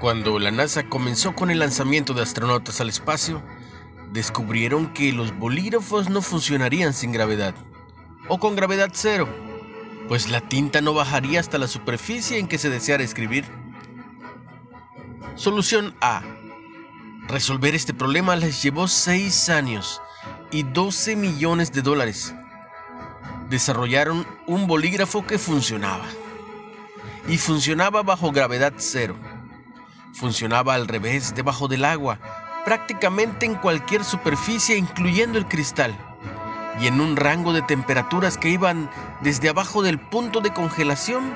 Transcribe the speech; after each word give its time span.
Cuando 0.00 0.38
la 0.38 0.50
NASA 0.50 0.84
comenzó 0.84 1.34
con 1.34 1.50
el 1.50 1.58
lanzamiento 1.58 2.14
de 2.14 2.22
astronautas 2.22 2.80
al 2.80 2.88
espacio, 2.88 3.42
descubrieron 4.12 4.94
que 4.94 5.12
los 5.12 5.38
bolígrafos 5.38 6.08
no 6.08 6.22
funcionarían 6.22 6.94
sin 6.94 7.12
gravedad, 7.12 7.54
o 8.26 8.38
con 8.38 8.56
gravedad 8.56 8.88
cero, 8.94 9.28
pues 10.08 10.30
la 10.30 10.40
tinta 10.40 10.80
no 10.80 10.94
bajaría 10.94 11.38
hasta 11.38 11.58
la 11.58 11.68
superficie 11.68 12.38
en 12.38 12.48
que 12.48 12.56
se 12.56 12.70
deseara 12.70 13.04
escribir. 13.04 13.44
Solución 15.34 15.94
A. 16.00 16.22
Resolver 17.28 17.74
este 17.74 17.92
problema 17.92 18.36
les 18.36 18.62
llevó 18.62 18.88
6 18.88 19.50
años 19.50 20.00
y 20.50 20.62
12 20.62 21.14
millones 21.14 21.72
de 21.72 21.82
dólares. 21.82 22.34
Desarrollaron 23.50 24.26
un 24.46 24.66
bolígrafo 24.66 25.26
que 25.26 25.38
funcionaba. 25.38 26.06
Y 27.28 27.36
funcionaba 27.36 28.02
bajo 28.02 28.32
gravedad 28.32 28.72
cero 28.78 29.14
Funcionaba 30.12 30.74
al 30.74 30.88
revés, 30.88 31.34
debajo 31.34 31.68
del 31.68 31.84
agua, 31.84 32.18
prácticamente 32.64 33.46
en 33.46 33.54
cualquier 33.54 34.04
superficie, 34.04 34.76
incluyendo 34.76 35.38
el 35.38 35.46
cristal, 35.46 35.96
y 36.80 36.86
en 36.86 37.00
un 37.00 37.16
rango 37.16 37.52
de 37.52 37.62
temperaturas 37.62 38.36
que 38.36 38.50
iban 38.50 38.90
desde 39.22 39.48
abajo 39.48 39.82
del 39.82 39.98
punto 39.98 40.40
de 40.40 40.52
congelación 40.52 41.32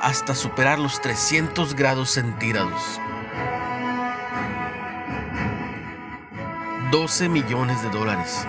hasta 0.00 0.34
superar 0.34 0.78
los 0.78 1.00
300 1.00 1.74
grados 1.74 2.10
centígrados. 2.10 3.00
12 6.90 7.28
millones 7.28 7.82
de 7.82 7.88
dólares. 7.88 8.46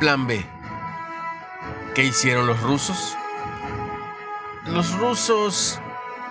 Plan 0.00 0.26
B. 0.26 0.42
¿Qué 1.94 2.04
hicieron 2.04 2.46
los 2.46 2.58
rusos? 2.62 3.14
Los 4.66 4.92
rusos 4.98 5.80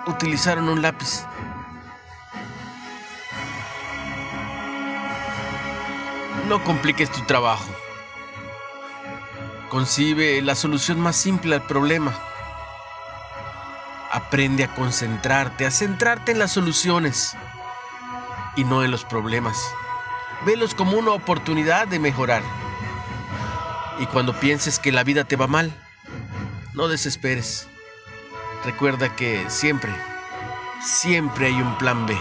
utilizaron 0.06 0.70
un 0.70 0.82
lápiz. 0.84 1.26
No 6.48 6.64
compliques 6.64 7.12
tu 7.12 7.22
trabajo. 7.22 7.66
Concibe 9.70 10.42
la 10.44 10.54
solución 10.54 11.00
más 11.00 11.16
simple 11.16 11.56
al 11.56 11.64
problema. 11.64 12.14
Aprende 14.12 14.64
a 14.64 14.76
concentrarte, 14.76 15.66
a 15.66 15.72
centrarte 15.72 16.32
en 16.32 16.40
las 16.40 16.52
soluciones 16.52 17.36
y 18.56 18.64
no 18.64 18.84
en 18.84 18.92
los 18.92 19.06
problemas. 19.06 19.58
Velos 20.46 20.76
como 20.76 20.98
una 20.98 21.12
oportunidad 21.12 21.88
de 21.88 22.00
mejorar. 22.00 22.44
Y 24.00 24.06
cuando 24.06 24.40
pienses 24.40 24.78
que 24.80 24.92
la 24.92 25.04
vida 25.04 25.24
te 25.24 25.36
va 25.36 25.48
mal, 25.48 25.74
no 26.74 26.88
desesperes. 26.88 27.68
Recuerda 28.66 29.16
que 29.16 29.50
siempre, 29.50 29.92
siempre 30.82 31.48
hay 31.48 31.54
un 31.54 31.78
plan 31.78 32.06
B. 32.06 32.18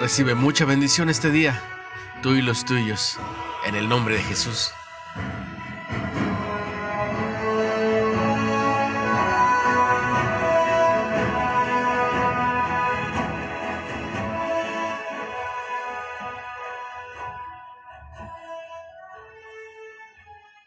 Recibe 0.00 0.34
mucha 0.34 0.64
bendición 0.64 1.08
este 1.08 1.30
día, 1.30 1.62
tú 2.22 2.34
y 2.34 2.42
los 2.42 2.64
tuyos, 2.64 3.20
en 3.64 3.76
el 3.76 3.88
nombre 3.88 4.16
de 4.16 4.22
Jesús. 4.22 4.72